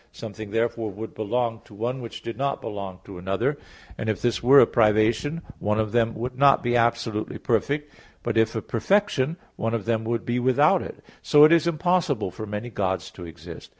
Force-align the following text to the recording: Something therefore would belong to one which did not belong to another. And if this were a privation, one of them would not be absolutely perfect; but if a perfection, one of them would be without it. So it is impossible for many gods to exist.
Something 0.11 0.49
therefore 0.49 0.89
would 0.89 1.13
belong 1.13 1.61
to 1.65 1.75
one 1.75 2.01
which 2.01 2.23
did 2.23 2.35
not 2.35 2.59
belong 2.59 3.01
to 3.03 3.19
another. 3.19 3.59
And 3.99 4.09
if 4.09 4.19
this 4.19 4.41
were 4.41 4.59
a 4.59 4.65
privation, 4.65 5.43
one 5.59 5.79
of 5.79 5.91
them 5.91 6.15
would 6.15 6.35
not 6.35 6.63
be 6.63 6.75
absolutely 6.75 7.37
perfect; 7.37 7.93
but 8.23 8.35
if 8.35 8.55
a 8.55 8.63
perfection, 8.63 9.37
one 9.57 9.75
of 9.75 9.85
them 9.85 10.03
would 10.05 10.25
be 10.25 10.39
without 10.39 10.81
it. 10.81 11.03
So 11.21 11.43
it 11.43 11.51
is 11.51 11.67
impossible 11.67 12.31
for 12.31 12.47
many 12.47 12.71
gods 12.71 13.11
to 13.11 13.25
exist. 13.27 13.69